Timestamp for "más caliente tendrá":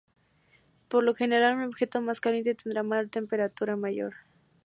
2.01-2.81